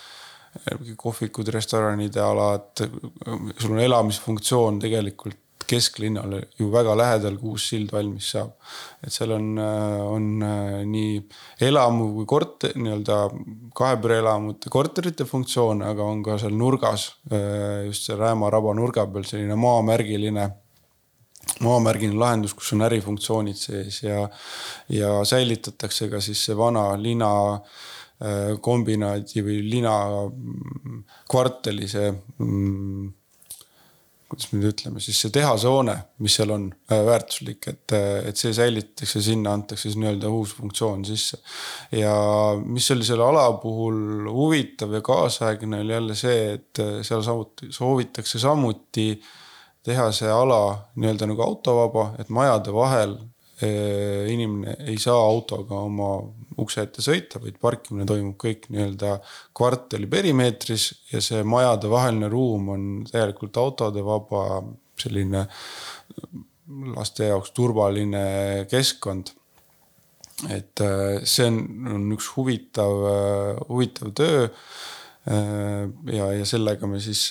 [0.99, 5.39] kohvikud, restoranide alad, sul on elamisfunktsioon tegelikult
[5.71, 8.55] kesklinnale ju väga lähedal, kui uus sild valmis saab.
[9.03, 11.21] et seal on, äh, on äh, nii
[11.69, 13.19] elamu kui korter, nii-öelda
[13.77, 19.25] kahepereelamute korterite funktsioon, aga on ka seal nurgas äh, just seal Rääma raba nurga peal
[19.25, 20.51] selline maamärgiline
[21.65, 24.27] maamärgiline lahendus, kus on ärifunktsioonid sees ja,
[24.93, 27.31] ja säilitatakse ka siis see vana lina
[28.61, 29.95] kombinaadi või lina
[30.29, 30.99] mm,
[31.33, 33.07] kvartali see mm,
[34.31, 38.39] kuidas me nüüd ütleme, siis see tehasehoone, mis seal on äh, väärtuslik, et, äh, et
[38.39, 41.41] see säilitatakse, sinna antakse siis nii-öelda uus funktsioon sisse.
[41.97, 42.15] ja
[42.63, 47.73] mis oli selle ala puhul huvitav ja kaasaegne oli jälle see, et äh, seal samuti
[47.75, 49.09] soovitakse samuti
[49.87, 50.63] teha see ala
[50.95, 53.19] nii-öelda nagu autovaba, et majade vahel
[53.61, 56.15] inimene ei saa autoga oma
[56.61, 59.17] ukse ette sõita, vaid parkimine toimub kõik nii-öelda
[59.57, 64.63] kvartali perimeetris ja see majadevaheline ruum on täielikult autode vaba,
[65.01, 65.47] selline
[66.97, 68.25] laste jaoks turvaline
[68.71, 69.35] keskkond.
[70.49, 71.59] et äh, see on,
[71.93, 74.47] on üks huvitav, äh, huvitav töö.
[75.29, 75.83] Äh,
[76.17, 77.27] ja, ja sellega me siis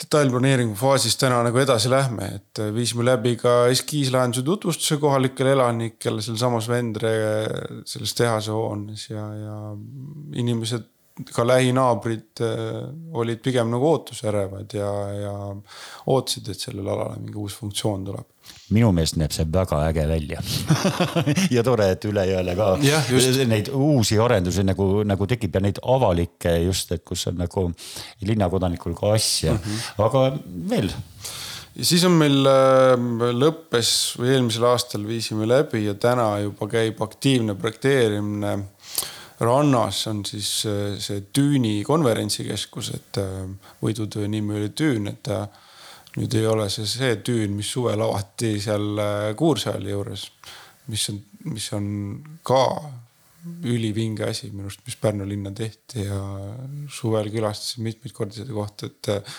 [0.00, 6.24] detailplaneeringu faasis täna nagu edasi lähme, et äh, viisime läbi ka eskiislahenduse tutvustuse kohalikele elanikele
[6.24, 7.12] sealsamas Vendre
[7.88, 9.58] selles tehase hoones ja, ja
[10.40, 10.88] inimesed,
[11.34, 15.34] ka lähinaabrid äh, olid pigem nagu ootusärevad ja, ja
[16.06, 18.28] ootasid, et sellele alale mingi uus funktsioon tuleb
[18.74, 20.42] minu meelest näeb see väga äge välja
[21.56, 23.02] ja tore, et üle jõele ka ja,
[23.50, 27.66] neid uusi arendusi nagu, nagu tekib ja neid avalikke just, et kus on nagu
[28.26, 30.04] linnakodanikul ka asja mm, -hmm.
[30.06, 30.24] aga
[30.70, 30.90] veel.
[31.74, 32.94] ja siis on meil äh,
[33.42, 38.58] lõppes või eelmisel aastal viisime läbi ja täna juba käib aktiivne projekteerimine
[39.40, 43.48] rannas on siis äh, see Tüüni konverentsikeskus, et äh,
[43.82, 45.46] võidutöö nimi oli Tüün, et ta
[46.18, 50.26] nüüd ei ole see see tüün, mis suvel avati seal äh, Kuursaali juures,
[50.90, 51.20] mis on,
[51.54, 51.90] mis on
[52.46, 52.62] ka
[53.64, 56.20] ülivinge asi minu arust, mis Pärnu linna tehti ja
[56.92, 59.38] suvel külastasin mitmeid kordi seda kohta, et äh,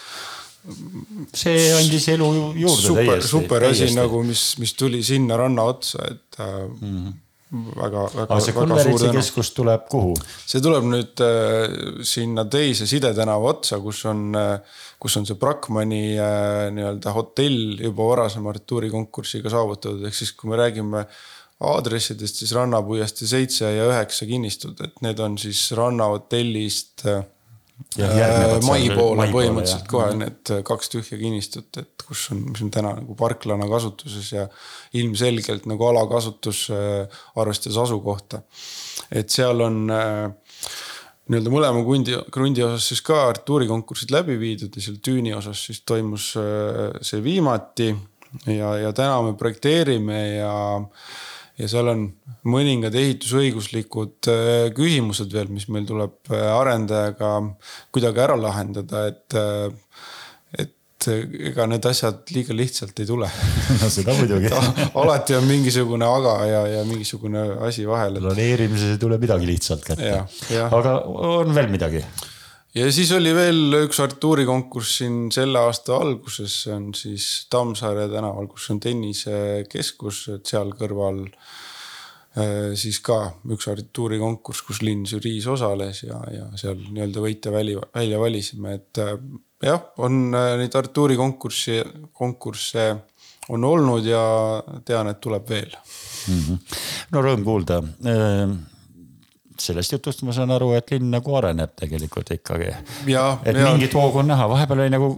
[1.35, 2.29] see andis elu
[2.61, 3.33] juurde super, täiesti.
[3.33, 6.79] super asi nagu, mis, mis tuli sinna ranna otsa, et mm.
[6.85, 7.19] -hmm
[7.51, 8.27] väga, väga.
[8.27, 10.13] aga see konverentsikeskus tuleb kuhu?
[10.47, 11.75] see tuleb nüüd äh,
[12.07, 18.07] sinna teise sidetänava otsa, kus on äh, kus on see Brackmanni äh, nii-öelda hotell juba
[18.13, 21.05] varasema arhitektuurikonkursiga saavutatud, ehk siis kui me räägime
[21.71, 27.23] aadressidest siis Rannapuiestee seitse ja üheksa kinnistud, et need on siis rannahotellist äh,
[28.65, 33.15] mai poole põhimõtteliselt kohe need kaks tühja kinnistut, et kus on, mis on täna nagu
[33.19, 34.45] parklana kasutuses ja
[34.97, 38.43] ilmselgelt nagu alakasutus äh, arvestades asukohta.
[39.11, 40.29] et seal on äh,
[41.31, 45.83] nii-öelda mõlema kundi, krundi osas siis ka arhitektuurikonkursid läbi viidud ja seal tüüni osas siis
[45.87, 46.33] toimus
[47.01, 47.93] see viimati.
[48.47, 50.55] ja, ja täna me projekteerime ja
[51.61, 52.05] ja seal on
[52.49, 57.35] mõningad ehitusõiguslikud äh, küsimused veel, mis meil tuleb äh, arendajaga
[57.93, 59.37] kuidagi ära lahendada, et.
[59.37, 60.67] Äh,
[61.01, 63.25] et ega need asjad liiga lihtsalt ei tule
[63.81, 64.51] no seda muidugi
[65.01, 68.25] alati on mingisugune aga ja, ja mingisugune asi vahel et....
[68.27, 70.19] planeerimises ei tule midagi lihtsalt kätte.
[70.61, 70.93] aga
[71.31, 72.03] on veel midagi?
[72.75, 78.47] Ja siis oli veel üks arhitektuurikonkurss siin selle aasta alguses, see on siis Tammsaare tänaval,
[78.51, 83.19] kus on tennisekeskus, et seal kõrval äh, siis ka
[83.51, 89.03] üks arhitektuurikonkurss, kus linn žüriis osales ja, ja seal nii-öelda võitja väli, välja valisime, et
[89.03, 89.15] äh,
[89.67, 91.81] jah, on äh, neid arhitektuurikonkurssi,
[92.15, 92.91] konkursse
[93.51, 94.21] on olnud ja
[94.85, 96.43] tean, et tuleb veel mm.
[96.43, 96.75] -hmm.
[97.11, 97.81] no rõõm kuulda
[99.69, 102.69] sellest jutust ma saan aru, et linn nagu areneb tegelikult ikkagi.
[103.45, 103.65] et ja.
[103.69, 105.09] mingit hoogu on näha, vahepeal oli nagu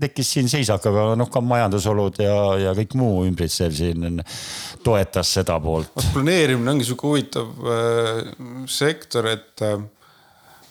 [0.00, 2.36] tekkis siin seisak, aga noh, ka majandusolud ja,
[2.66, 4.22] ja kõik muu ümbritsev siin
[4.84, 5.92] toetas seda poolt.
[6.14, 8.22] planeerimine ongi sihuke huvitav äh,
[8.70, 9.78] sektor, et äh,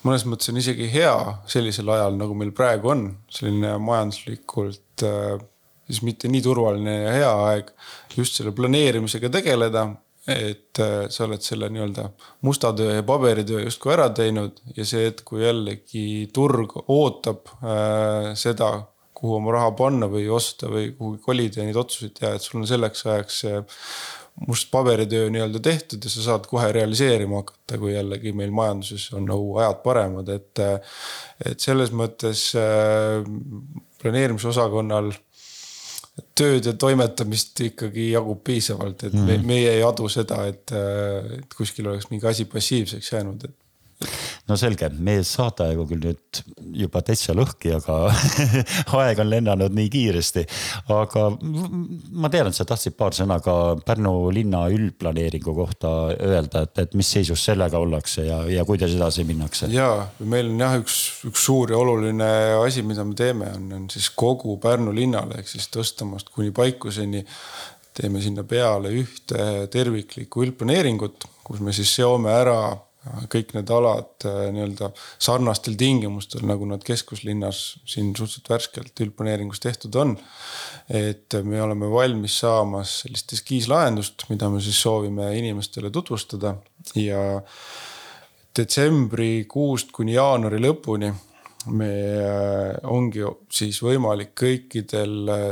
[0.07, 1.15] mõnes mõttes on isegi hea
[1.49, 5.39] sellisel ajal, nagu meil praegu on, selline majanduslikult äh,
[5.91, 7.73] siis mitte nii turvaline ja hea aeg
[8.17, 9.87] just selle planeerimisega tegeleda
[10.29, 12.05] et äh, sa oled selle nii-öelda
[12.45, 18.31] musta töö ja paberitöö justkui ära teinud ja see hetk, kui jällegi turg ootab äh,
[18.37, 18.71] seda,
[19.17, 22.61] kuhu oma raha panna või osta või kuhugi kolida ja neid otsuseid teha, et sul
[22.61, 23.63] on selleks ajaks see
[24.47, 29.25] must paberitöö nii-öelda tehtud ja sa saad kohe realiseerima hakata, kui jällegi meil majanduses on
[29.29, 30.61] nagu ajad paremad, et.
[31.45, 33.25] et selles mõttes äh,
[34.01, 35.11] planeerimisosakonnal
[36.35, 39.47] tööd ja toimetamist ikkagi jagub piisavalt, et mm -hmm.
[39.47, 40.71] meie ei adu seda, et,
[41.37, 43.55] et kuskil oleks mingi asi passiivseks jäänud, et
[44.49, 46.41] no selge, meie saateaegu küll nüüd
[46.81, 47.97] juba täitsa lõhki, aga
[49.01, 50.45] aeg on lennanud nii kiiresti.
[50.95, 56.83] aga ma tean, et sa tahtsid paar sõna ka Pärnu linna üldplaneeringu kohta öelda, et,
[56.85, 59.71] et mis seisus sellega ollakse ja, ja kuidas edasi minnakse?
[59.73, 59.89] ja
[60.19, 60.99] meil on jah, üks,
[61.29, 62.31] üks suur ja oluline
[62.61, 67.23] asi, mida me teeme, on, on siis kogu Pärnu linnale ehk siis Tõstamaast kuni Paikuseni
[67.95, 72.57] teeme sinna peale ühte terviklikku üldplaneeringut, kus me siis seome ära
[73.33, 74.91] kõik need alad äh, nii-öelda
[75.21, 80.17] sarnastel tingimustel, nagu nad keskuslinnas siin suhteliselt värskelt üldplaneeringus tehtud on.
[80.89, 86.55] et me oleme valmis saamas sellist eskiislahendust, mida me siis soovime inimestele tutvustada
[86.95, 87.41] ja
[88.57, 91.13] detsembrikuust kuni jaanuari lõpuni
[91.69, 91.91] me
[92.21, 95.51] äh, ongi siis võimalik kõikidel äh,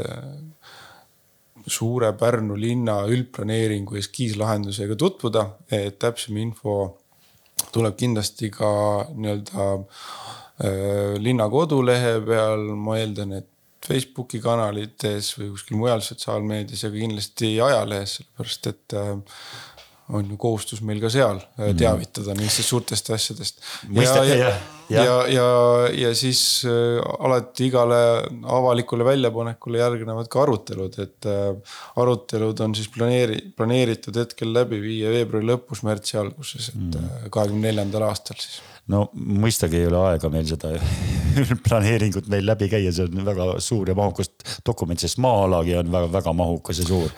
[1.70, 6.99] suure Pärnu linna üldplaneeringu eskiislahendusega tutvuda, et täpsem info
[7.74, 8.72] tuleb kindlasti ka
[9.13, 13.49] nii-öelda äh, linna kodulehe peal, ma eeldan, et
[13.86, 19.13] Facebooki kanalites või kuskil mujal sotsiaalmeedias ja kindlasti ajalehes, sellepärast et äh,
[20.10, 21.78] on ju kohustus meil ka seal äh, mhm.
[21.80, 23.62] teavitada nendest suurtest asjadest.
[23.93, 24.53] ja, ja, ja,
[24.89, 25.49] ja, ja,
[25.93, 27.99] ja siis äh, alati igale
[28.60, 35.14] avalikule väljapanekule järgnevad ka arutelud, et äh, arutelud on siis planeeri-, planeeritud hetkel läbi viia
[35.14, 37.30] veebruari lõpus, märtsi alguses, et mhm.
[37.30, 40.72] kahekümne neljandal aastal siis no mõistagi ei ole aega meil seda
[41.68, 44.32] planeeringut meil läbi käia, see on väga suur ja mahukas
[44.66, 47.14] dokument, sest maa-alagi on väga-väga mahukas ja suur.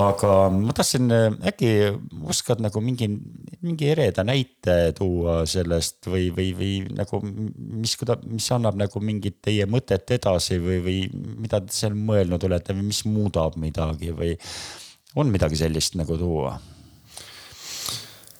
[0.00, 1.10] aga ma tahtsin,
[1.50, 1.70] äkki
[2.30, 3.08] oskad nagu mingi,
[3.62, 7.96] mingi ereda näite tuua sellest või, või, või nagu mis,
[8.26, 10.98] mis annab nagu mingit teie mõtet edasi või, või
[11.46, 14.34] mida te seal mõelnud olete või mis muudab midagi või
[15.14, 16.56] on midagi sellist nagu tuua?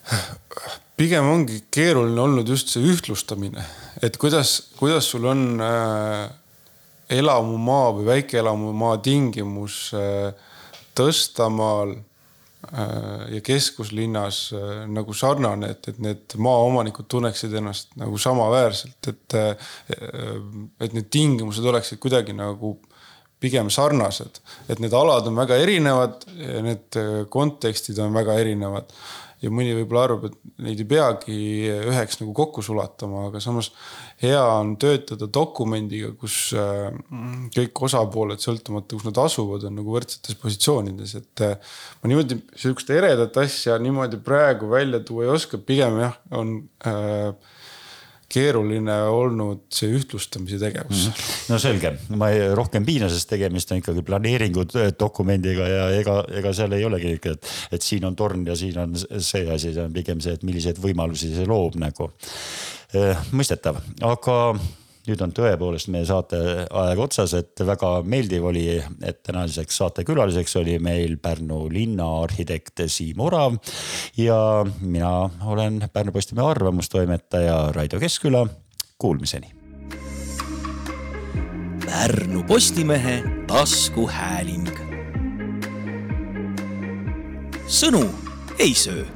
[0.97, 3.63] pigem ongi keeruline olnud just see ühtlustamine,
[4.03, 6.25] et kuidas, kuidas sul on äh,
[7.19, 10.51] elamumaa või väikeelamumaa tingimus äh,
[10.95, 19.11] Tõstamaal äh, ja keskuslinnas äh, nagu sarnane, et, et need maaomanikud tunneksid ennast nagu samaväärselt,
[19.11, 19.71] et äh,,
[20.79, 22.77] et need tingimused oleksid kuidagi nagu
[23.43, 24.39] pigem sarnased,
[24.71, 26.23] et need alad on väga erinevad,
[26.63, 28.95] need äh, kontekstid on väga erinevad
[29.43, 31.37] ja mõni võib-olla arvab, et neid ei peagi
[31.91, 33.71] üheks nagu kokku sulatama, aga samas
[34.21, 36.87] hea on töötada dokumendiga, kus äh,
[37.55, 42.93] kõik osapooled, sõltumata, kus nad asuvad, on nagu võrdsetes positsioonides, et äh, ma niimoodi sihukest
[42.95, 46.57] eredat asja niimoodi praegu välja tuua ei oska, pigem jah, on
[46.87, 47.54] äh,
[48.35, 51.11] keeruline olnud see ühtlustamise tegevus mm.
[51.11, 51.49] -hmm.
[51.53, 54.67] no selge, ma ei, rohkem piina, sest tegemist on ikkagi planeeringu
[54.99, 58.95] dokumendiga ja ega, ega seal ei olegi et, et siin on torn ja siin on
[58.99, 62.11] see asi, see on pigem see, et milliseid võimalusi see loob nagu.
[63.35, 64.35] mõistetav, aga
[65.09, 68.65] nüüd on tõepoolest meie saate aeg otsas, et väga meeldiv oli,
[69.05, 73.57] et tänaseks saatekülaliseks oli meil Pärnu linna arhitekt Siim Orav.
[74.17, 78.47] ja mina olen Pärnu Postimehe arvamustoimetaja Raido Keskküla,
[78.97, 79.51] kuulmiseni.
[81.85, 84.69] Pärnu Postimehe taskuhääling.
[87.65, 88.05] sõnu
[88.59, 89.14] ei söö